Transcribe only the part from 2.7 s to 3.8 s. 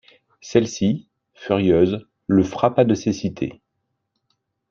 de cécité.